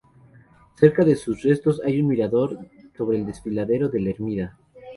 Cerca 0.77 1.05
de 1.05 1.15
sus 1.15 1.43
restos 1.43 1.79
hay 1.85 2.01
un 2.01 2.07
mirador 2.07 2.57
sobre 2.97 3.19
el 3.19 3.25
Desfiladero 3.27 3.87
de 3.87 3.99
La 3.99 4.09
Hermida. 4.09 4.57